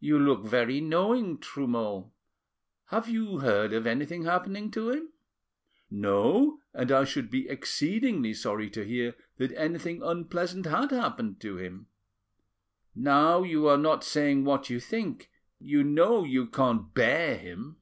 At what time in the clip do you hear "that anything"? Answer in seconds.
9.36-10.02